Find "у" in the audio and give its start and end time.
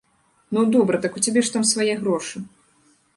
1.21-1.23